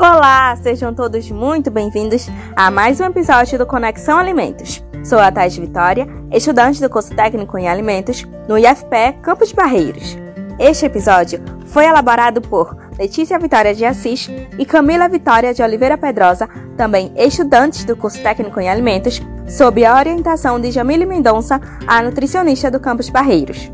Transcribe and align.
Olá, 0.00 0.56
sejam 0.56 0.94
todos 0.94 1.30
muito 1.30 1.70
bem-vindos 1.70 2.26
a 2.56 2.70
mais 2.70 2.98
um 3.00 3.04
episódio 3.04 3.58
do 3.58 3.66
Conexão 3.66 4.16
Alimentos. 4.16 4.82
Sou 5.04 5.18
a 5.18 5.30
Thais 5.30 5.54
Vitória, 5.54 6.08
estudante 6.32 6.80
do 6.80 6.88
curso 6.88 7.14
técnico 7.14 7.58
em 7.58 7.68
alimentos 7.68 8.26
no 8.48 8.56
IFPE 8.56 9.18
Campos 9.20 9.52
Barreiros. 9.52 10.16
Este 10.58 10.86
episódio 10.86 11.42
foi 11.66 11.84
elaborado 11.84 12.40
por 12.40 12.74
Letícia 12.98 13.38
Vitória 13.38 13.74
de 13.74 13.84
Assis 13.84 14.30
e 14.58 14.64
Camila 14.64 15.06
Vitória 15.06 15.52
de 15.52 15.62
Oliveira 15.62 15.98
Pedrosa, 15.98 16.48
também 16.78 17.12
estudantes 17.14 17.84
do 17.84 17.94
curso 17.94 18.22
técnico 18.22 18.58
em 18.58 18.70
alimentos, 18.70 19.20
sob 19.46 19.84
a 19.84 19.98
orientação 19.98 20.58
de 20.58 20.70
Jamile 20.70 21.04
Mendonça, 21.04 21.60
a 21.86 22.02
nutricionista 22.02 22.70
do 22.70 22.80
Campus 22.80 23.10
Barreiros. 23.10 23.70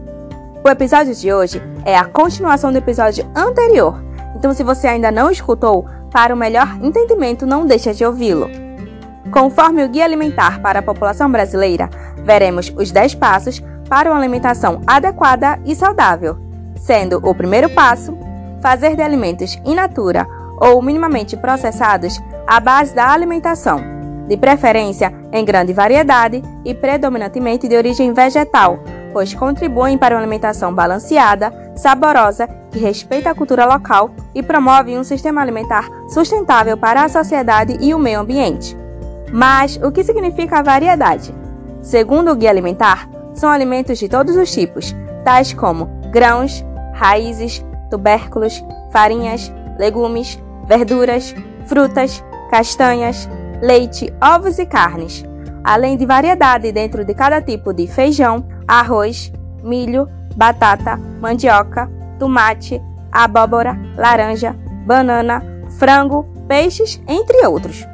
O 0.65 0.69
episódio 0.69 1.15
de 1.15 1.33
hoje 1.33 1.63
é 1.85 1.97
a 1.97 2.05
continuação 2.05 2.73
do 2.73 2.79
episódio 2.79 3.25
anterior, 3.33 4.05
então 4.37 4.53
se 4.53 4.63
você 4.63 4.87
ainda 4.87 5.11
não 5.11 5.31
escutou, 5.31 5.87
para 6.13 6.35
o 6.35 6.37
melhor 6.37 6.79
entendimento, 6.83 7.47
não 7.47 7.67
deixe 7.67 7.93
de 7.93 8.05
ouvi-lo. 8.05 8.49
Conforme 9.31 9.85
o 9.85 9.89
Guia 9.89 10.05
Alimentar 10.05 10.61
para 10.61 10.79
a 10.79 10.83
População 10.83 11.31
Brasileira, 11.31 11.91
veremos 12.25 12.73
os 12.77 12.91
10 12.91 13.15
passos 13.17 13.63
para 13.89 14.11
uma 14.11 14.19
alimentação 14.19 14.81
adequada 14.87 15.59
e 15.65 15.75
saudável, 15.75 16.39
sendo 16.77 17.19
o 17.23 17.35
primeiro 17.35 17.69
passo 17.71 18.17
fazer 18.61 18.95
de 18.95 19.03
alimentos 19.03 19.59
in 19.65 19.75
natura 19.75 20.27
ou 20.61 20.81
minimamente 20.81 21.37
processados 21.37 22.21
a 22.47 22.61
base 22.61 22.95
da 22.95 23.11
alimentação, 23.11 23.81
de 24.29 24.37
preferência 24.37 25.13
em 25.33 25.45
grande 25.45 25.73
variedade 25.73 26.43
e 26.65 26.75
predominantemente 26.75 27.69
de 27.69 27.77
origem 27.77 28.13
vegetal, 28.13 28.79
pois 29.13 29.35
contribuem 29.35 29.99
para 29.99 30.15
uma 30.15 30.21
alimentação 30.21 30.75
balanceada, 30.75 31.53
saborosa, 31.77 32.49
que 32.77 32.81
respeita 32.81 33.31
a 33.31 33.35
cultura 33.35 33.65
local 33.65 34.11
e 34.35 34.43
promove 34.43 34.99
um 34.99 35.03
sistema 35.03 35.41
alimentar 35.41 35.89
sustentável 36.11 36.77
para 36.77 37.05
a 37.05 37.09
sociedade 37.09 37.79
e 37.81 37.95
o 37.95 37.99
meio 37.99 38.21
ambiente. 38.21 38.77
Mas 39.33 39.81
o 39.83 39.91
que 39.91 40.05
significa 40.05 40.59
a 40.59 40.63
variedade? 40.63 41.35
Segundo 41.81 42.31
o 42.31 42.37
Guia 42.37 42.51
Alimentar, 42.51 43.09
são 43.33 43.49
alimentos 43.49 43.99
de 43.99 44.11
todos 44.11 44.37
os 44.37 44.53
tipos, 44.53 44.95
tais 45.25 45.55
como 45.55 45.87
grãos, 46.11 46.63
raízes, 46.93 47.65
tubérculos, 47.89 48.63
farinhas, 48.93 49.51
legumes, 49.79 50.39
verduras, 50.67 51.35
frutas, 51.65 52.23
castanhas, 52.51 53.27
leite, 53.63 54.13
ovos 54.23 54.59
e 54.59 54.67
carnes, 54.67 55.25
além 55.65 55.97
de 55.97 56.05
variedade 56.05 56.71
dentro 56.73 57.07
de 57.07 57.15
cada 57.15 57.41
tipo 57.41 57.73
de 57.73 57.87
feijão, 57.87 58.45
arroz, 58.69 59.33
milho, 59.63 60.07
batata, 60.37 60.99
mandioca, 61.21 61.96
tomate, 62.19 62.83
abóbora, 63.13 63.79
laranja, 63.97 64.55
banana, 64.87 65.43
frango, 65.79 66.25
peixes, 66.49 67.01
entre 67.07 67.47
outros. 67.47 67.87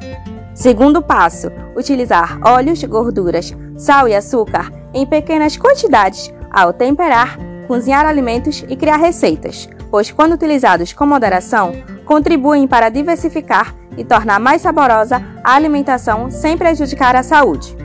Segundo 0.53 1.01
passo: 1.01 1.51
utilizar 1.75 2.39
óleos, 2.45 2.83
gorduras, 2.83 3.55
sal 3.77 4.07
e 4.07 4.15
açúcar 4.15 4.71
em 4.93 5.05
pequenas 5.05 5.57
quantidades 5.57 6.33
ao 6.51 6.71
temperar, 6.71 7.37
cozinhar 7.67 8.05
alimentos 8.05 8.63
e 8.69 8.75
criar 8.75 8.97
receitas, 8.97 9.67
pois, 9.89 10.11
quando 10.11 10.33
utilizados 10.33 10.93
com 10.93 11.05
moderação, 11.05 11.71
contribuem 12.05 12.67
para 12.67 12.89
diversificar 12.89 13.73
e 13.97 14.03
tornar 14.03 14.39
mais 14.39 14.61
saborosa 14.61 15.23
a 15.43 15.55
alimentação 15.55 16.29
sem 16.29 16.57
prejudicar 16.57 17.15
a 17.15 17.23
saúde. 17.23 17.75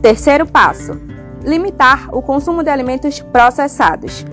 Terceiro 0.00 0.46
passo: 0.46 1.00
limitar 1.44 2.08
o 2.14 2.22
consumo 2.22 2.62
de 2.62 2.70
alimentos 2.70 3.20
processados. 3.20 4.24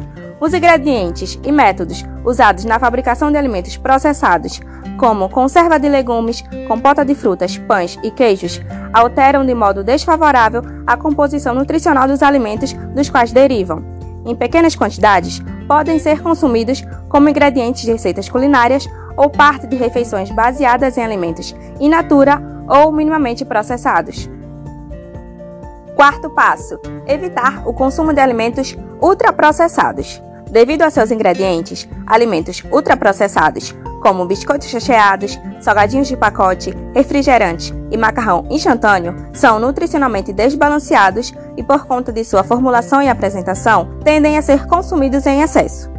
Os 0.45 0.53
ingredientes 0.53 1.39
e 1.43 1.51
métodos 1.51 2.05
usados 2.23 2.65
na 2.65 2.77
fabricação 2.77 3.31
de 3.31 3.37
alimentos 3.37 3.77
processados, 3.77 4.61
como 4.95 5.27
conserva 5.27 5.79
de 5.79 5.89
legumes, 5.89 6.43
compota 6.67 7.03
de 7.03 7.15
frutas, 7.15 7.57
pães 7.57 7.97
e 8.03 8.11
queijos, 8.11 8.61
alteram 8.93 9.43
de 9.43 9.55
modo 9.55 9.83
desfavorável 9.83 10.61
a 10.85 10.95
composição 10.95 11.55
nutricional 11.55 12.07
dos 12.07 12.21
alimentos 12.21 12.73
dos 12.93 13.09
quais 13.09 13.31
derivam. 13.31 13.83
Em 14.23 14.35
pequenas 14.35 14.75
quantidades, 14.75 15.41
podem 15.67 15.97
ser 15.97 16.21
consumidos 16.21 16.83
como 17.09 17.27
ingredientes 17.27 17.81
de 17.81 17.93
receitas 17.93 18.29
culinárias 18.29 18.87
ou 19.17 19.31
parte 19.31 19.65
de 19.65 19.75
refeições 19.75 20.29
baseadas 20.29 20.95
em 20.95 21.03
alimentos 21.03 21.55
in 21.79 21.89
natura 21.89 22.39
ou 22.69 22.91
minimamente 22.91 23.43
processados. 23.43 24.29
Quarto 25.95 26.29
passo: 26.29 26.79
evitar 27.07 27.67
o 27.67 27.73
consumo 27.73 28.13
de 28.13 28.19
alimentos 28.19 28.77
ultraprocessados. 29.01 30.21
Devido 30.49 30.83
a 30.83 30.89
seus 30.89 31.11
ingredientes, 31.11 31.87
alimentos 32.05 32.63
ultraprocessados, 32.71 33.73
como 34.01 34.25
biscoitos 34.25 34.71
recheados, 34.71 35.39
salgadinhos 35.59 36.07
de 36.07 36.15
pacote, 36.15 36.71
refrigerantes 36.93 37.73
e 37.89 37.97
macarrão 37.97 38.45
instantâneo, 38.51 39.15
são 39.33 39.59
nutricionalmente 39.59 40.31
desbalanceados 40.31 41.33
e, 41.57 41.63
por 41.63 41.87
conta 41.87 42.11
de 42.13 42.23
sua 42.23 42.43
formulação 42.43 43.01
e 43.01 43.09
apresentação, 43.09 43.89
tendem 44.03 44.37
a 44.37 44.41
ser 44.43 44.67
consumidos 44.67 45.25
em 45.25 45.41
excesso. 45.41 45.91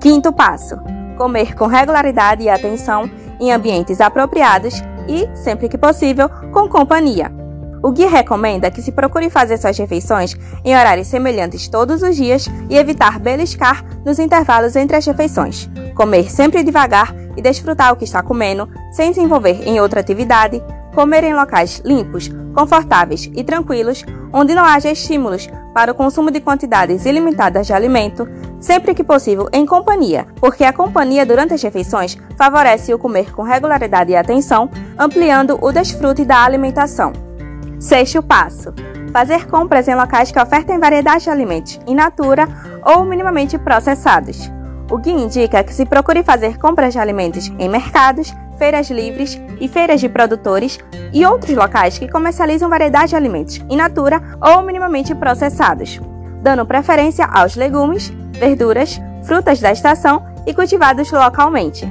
Quinto 0.00 0.32
passo: 0.32 0.78
comer 1.18 1.56
com 1.56 1.66
regularidade 1.66 2.44
e 2.44 2.48
atenção 2.48 3.10
em 3.40 3.52
ambientes 3.52 4.00
apropriados 4.00 4.80
e, 5.08 5.28
sempre 5.34 5.68
que 5.68 5.76
possível, 5.76 6.28
com 6.52 6.68
companhia. 6.68 7.39
O 7.82 7.90
guia 7.90 8.08
recomenda 8.08 8.70
que 8.70 8.82
se 8.82 8.92
procure 8.92 9.30
fazer 9.30 9.56
suas 9.56 9.78
refeições 9.78 10.36
em 10.64 10.76
horários 10.76 11.06
semelhantes 11.06 11.66
todos 11.68 12.02
os 12.02 12.14
dias 12.14 12.46
e 12.68 12.76
evitar 12.76 13.18
beliscar 13.18 13.84
nos 14.04 14.18
intervalos 14.18 14.76
entre 14.76 14.96
as 14.96 15.06
refeições. 15.06 15.68
Comer 15.94 16.30
sempre 16.30 16.62
devagar 16.62 17.14
e 17.36 17.42
desfrutar 17.42 17.92
o 17.92 17.96
que 17.96 18.04
está 18.04 18.22
comendo, 18.22 18.68
sem 18.92 19.14
se 19.14 19.20
envolver 19.20 19.66
em 19.66 19.80
outra 19.80 20.00
atividade. 20.00 20.62
Comer 20.94 21.24
em 21.24 21.34
locais 21.34 21.80
limpos, 21.84 22.28
confortáveis 22.54 23.30
e 23.34 23.44
tranquilos, 23.44 24.04
onde 24.32 24.54
não 24.54 24.64
haja 24.64 24.90
estímulos 24.90 25.48
para 25.72 25.92
o 25.92 25.94
consumo 25.94 26.30
de 26.30 26.40
quantidades 26.40 27.06
ilimitadas 27.06 27.66
de 27.66 27.72
alimento, 27.72 28.28
sempre 28.58 28.92
que 28.92 29.04
possível 29.04 29.48
em 29.52 29.64
companhia, 29.64 30.26
porque 30.40 30.64
a 30.64 30.72
companhia 30.72 31.24
durante 31.24 31.54
as 31.54 31.62
refeições 31.62 32.18
favorece 32.36 32.92
o 32.92 32.98
comer 32.98 33.32
com 33.32 33.42
regularidade 33.42 34.10
e 34.10 34.16
atenção, 34.16 34.68
ampliando 34.98 35.58
o 35.62 35.72
desfrute 35.72 36.24
da 36.24 36.42
alimentação. 36.42 37.29
Sexto 37.80 38.22
passo: 38.22 38.74
fazer 39.10 39.46
compras 39.46 39.88
em 39.88 39.94
locais 39.94 40.30
que 40.30 40.38
ofertem 40.38 40.78
variedade 40.78 41.24
de 41.24 41.30
alimentos 41.30 41.80
in 41.86 41.94
natura 41.94 42.46
ou 42.84 43.06
minimamente 43.06 43.56
processados. 43.56 44.52
O 44.90 44.98
guia 44.98 45.14
indica 45.14 45.64
que 45.64 45.72
se 45.72 45.86
procure 45.86 46.22
fazer 46.22 46.58
compras 46.58 46.92
de 46.92 46.98
alimentos 46.98 47.50
em 47.58 47.70
mercados, 47.70 48.34
feiras 48.58 48.90
livres 48.90 49.40
e 49.58 49.66
feiras 49.66 49.98
de 49.98 50.10
produtores 50.10 50.78
e 51.10 51.24
outros 51.24 51.56
locais 51.56 51.98
que 51.98 52.06
comercializam 52.06 52.68
variedade 52.68 53.08
de 53.08 53.16
alimentos 53.16 53.56
in 53.70 53.76
natura 53.76 54.20
ou 54.42 54.62
minimamente 54.62 55.14
processados, 55.14 55.98
dando 56.42 56.66
preferência 56.66 57.24
aos 57.24 57.56
legumes, 57.56 58.12
verduras, 58.32 59.00
frutas 59.22 59.58
da 59.58 59.72
estação 59.72 60.22
e 60.46 60.52
cultivados 60.52 61.10
localmente. 61.10 61.90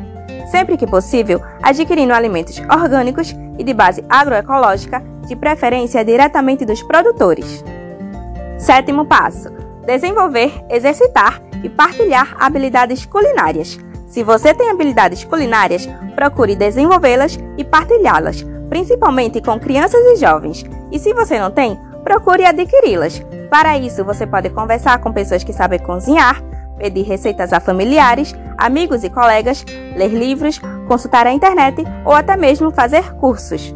Sempre 0.51 0.77
que 0.77 0.85
possível, 0.85 1.41
adquirindo 1.63 2.13
alimentos 2.13 2.59
orgânicos 2.71 3.35
e 3.57 3.63
de 3.63 3.73
base 3.73 4.03
agroecológica 4.07 5.08
de 5.29 5.35
preferência 5.35 6.03
diretamente 6.03 6.65
dos 6.65 6.83
produtores. 6.83 7.63
Sétimo 8.57 9.05
passo: 9.05 9.49
desenvolver, 9.85 10.51
exercitar 10.69 11.41
e 11.63 11.69
partilhar 11.69 12.35
habilidades 12.39 13.05
culinárias. 13.05 13.77
Se 14.07 14.23
você 14.23 14.53
tem 14.53 14.69
habilidades 14.69 15.23
culinárias, 15.23 15.87
procure 16.15 16.55
desenvolvê-las 16.55 17.37
e 17.57 17.63
partilhá-las, 17.63 18.43
principalmente 18.67 19.39
com 19.39 19.59
crianças 19.59 20.01
e 20.01 20.15
jovens. 20.17 20.65
E 20.91 20.97
se 20.97 21.13
você 21.13 21.39
não 21.39 21.51
tem, 21.51 21.79
procure 22.03 22.43
adquiri-las. 22.43 23.23
Para 23.51 23.77
isso, 23.77 24.03
você 24.03 24.25
pode 24.25 24.49
conversar 24.49 24.99
com 24.99 25.13
pessoas 25.13 25.43
que 25.43 25.53
sabem 25.53 25.79
cozinhar, 25.79 26.41
pedir 26.77 27.03
receitas 27.03 27.53
a 27.53 27.59
familiares, 27.59 28.33
amigos 28.57 29.03
e 29.03 29.09
colegas, 29.09 29.63
ler 29.95 30.09
livros, 30.09 30.59
consultar 30.87 31.27
a 31.27 31.31
internet 31.31 31.83
ou 32.03 32.13
até 32.13 32.35
mesmo 32.35 32.71
fazer 32.71 33.13
cursos. 33.15 33.73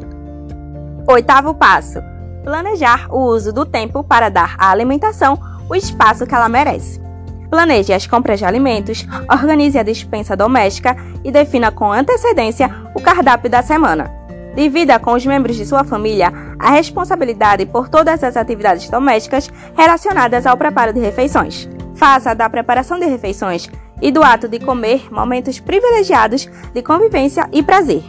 Oitavo 1.07 1.53
passo: 1.53 1.99
planejar 2.43 3.07
o 3.13 3.19
uso 3.19 3.51
do 3.51 3.65
tempo 3.65 4.03
para 4.03 4.29
dar 4.29 4.55
à 4.57 4.71
alimentação 4.71 5.37
o 5.69 5.75
espaço 5.75 6.25
que 6.25 6.33
ela 6.33 6.47
merece. 6.47 7.01
Planeje 7.49 7.93
as 7.93 8.07
compras 8.07 8.39
de 8.39 8.45
alimentos, 8.45 9.05
organize 9.31 9.77
a 9.77 9.83
dispensa 9.83 10.35
doméstica 10.35 10.95
e 11.23 11.31
defina 11.31 11.71
com 11.71 11.91
antecedência 11.91 12.69
o 12.95 13.01
cardápio 13.01 13.49
da 13.49 13.61
semana. 13.61 14.11
Divida 14.55 14.97
com 14.99 15.13
os 15.13 15.25
membros 15.25 15.55
de 15.55 15.65
sua 15.65 15.83
família 15.83 16.31
a 16.57 16.71
responsabilidade 16.71 17.65
por 17.65 17.89
todas 17.89 18.23
as 18.23 18.37
atividades 18.37 18.89
domésticas 18.89 19.51
relacionadas 19.75 20.45
ao 20.45 20.57
preparo 20.57 20.93
de 20.93 20.99
refeições. 20.99 21.67
Faça 21.95 22.33
da 22.33 22.49
preparação 22.49 22.97
de 22.97 23.05
refeições 23.05 23.69
e 24.01 24.11
do 24.11 24.23
ato 24.23 24.47
de 24.47 24.59
comer 24.59 25.11
momentos 25.11 25.59
privilegiados 25.59 26.49
de 26.73 26.81
convivência 26.81 27.47
e 27.51 27.61
prazer. 27.61 28.03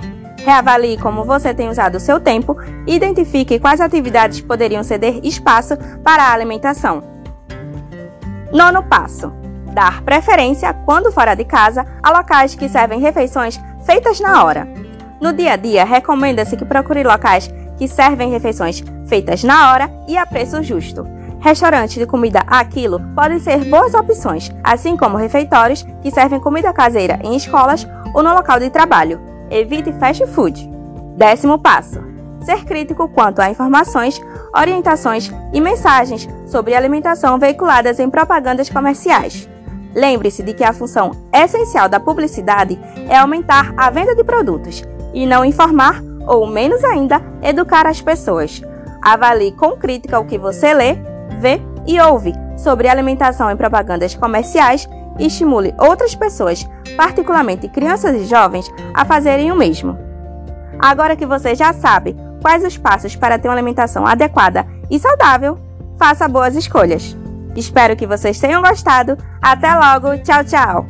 Reavalie 0.44 0.98
como 0.98 1.24
você 1.24 1.54
tem 1.54 1.70
usado 1.70 1.94
o 1.94 2.00
seu 2.00 2.20
tempo 2.20 2.54
e 2.86 2.94
identifique 2.94 3.58
quais 3.58 3.80
atividades 3.80 4.42
poderiam 4.42 4.84
ceder 4.84 5.18
espaço 5.22 5.74
para 6.04 6.22
a 6.22 6.32
alimentação. 6.32 7.02
Nono 8.52 8.82
passo: 8.82 9.32
dar 9.72 10.02
preferência, 10.02 10.74
quando 10.84 11.10
fora 11.10 11.34
de 11.34 11.46
casa, 11.46 11.86
a 12.02 12.10
locais 12.10 12.54
que 12.54 12.68
servem 12.68 13.00
refeições 13.00 13.58
feitas 13.86 14.20
na 14.20 14.44
hora. 14.44 14.68
No 15.18 15.32
dia 15.32 15.54
a 15.54 15.56
dia, 15.56 15.82
recomenda-se 15.82 16.58
que 16.58 16.64
procure 16.64 17.02
locais 17.02 17.50
que 17.78 17.88
servem 17.88 18.30
refeições 18.30 18.84
feitas 19.06 19.42
na 19.42 19.72
hora 19.72 19.90
e 20.06 20.18
a 20.18 20.26
preço 20.26 20.62
justo. 20.62 21.06
Restaurantes 21.40 21.96
de 21.96 22.06
comida 22.06 22.42
a 22.46 22.62
quilo 22.64 23.00
podem 23.14 23.38
ser 23.38 23.64
boas 23.64 23.94
opções, 23.94 24.50
assim 24.62 24.94
como 24.94 25.16
refeitórios 25.16 25.86
que 26.02 26.10
servem 26.10 26.38
comida 26.38 26.72
caseira 26.72 27.18
em 27.22 27.34
escolas 27.34 27.86
ou 28.12 28.22
no 28.22 28.34
local 28.34 28.60
de 28.60 28.68
trabalho. 28.68 29.33
Evite 29.54 29.92
fast 30.00 30.26
food. 30.26 30.68
Décimo 31.16 31.60
passo: 31.60 32.02
ser 32.44 32.64
crítico 32.64 33.08
quanto 33.08 33.40
a 33.40 33.48
informações, 33.48 34.20
orientações 34.52 35.30
e 35.52 35.60
mensagens 35.60 36.28
sobre 36.44 36.74
alimentação 36.74 37.38
veiculadas 37.38 38.00
em 38.00 38.10
propagandas 38.10 38.68
comerciais. 38.68 39.48
Lembre-se 39.94 40.42
de 40.42 40.54
que 40.54 40.64
a 40.64 40.72
função 40.72 41.12
essencial 41.32 41.88
da 41.88 42.00
publicidade 42.00 42.76
é 43.08 43.16
aumentar 43.16 43.72
a 43.76 43.90
venda 43.90 44.16
de 44.16 44.24
produtos 44.24 44.82
e 45.14 45.24
não 45.24 45.44
informar 45.44 46.02
ou, 46.26 46.48
menos 46.48 46.82
ainda, 46.82 47.22
educar 47.40 47.86
as 47.86 48.00
pessoas. 48.00 48.60
Avalie 49.00 49.52
com 49.52 49.76
crítica 49.76 50.18
o 50.18 50.24
que 50.24 50.36
você 50.36 50.74
lê 50.74 50.96
vê 51.38 51.60
e 51.86 52.00
ouve 52.00 52.32
sobre 52.56 52.88
alimentação 52.88 53.48
em 53.52 53.56
propagandas 53.56 54.16
comerciais 54.16 54.88
e 55.18 55.26
estimule 55.26 55.74
outras 55.78 56.14
pessoas, 56.14 56.66
particularmente 56.96 57.68
crianças 57.68 58.14
e 58.16 58.24
jovens, 58.24 58.70
a 58.92 59.04
fazerem 59.04 59.50
o 59.52 59.56
mesmo. 59.56 59.98
Agora 60.78 61.16
que 61.16 61.26
você 61.26 61.54
já 61.54 61.72
sabe 61.72 62.16
quais 62.42 62.64
os 62.64 62.76
passos 62.76 63.16
para 63.16 63.38
ter 63.38 63.48
uma 63.48 63.54
alimentação 63.54 64.06
adequada 64.06 64.66
e 64.90 64.98
saudável, 64.98 65.58
faça 65.98 66.28
boas 66.28 66.54
escolhas. 66.54 67.16
Espero 67.56 67.96
que 67.96 68.06
vocês 68.06 68.38
tenham 68.38 68.62
gostado. 68.62 69.16
Até 69.40 69.74
logo. 69.74 70.18
Tchau, 70.18 70.44
tchau. 70.44 70.86